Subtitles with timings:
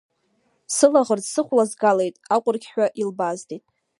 [0.75, 3.63] Сылаӷырӡ сыхәлазгалеит, аҟәырқьҳәа илбааздеит.